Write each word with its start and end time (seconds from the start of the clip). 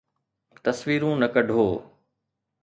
تصويرون 0.63 1.15
نه 1.21 1.27
ڪڍو 1.35 1.67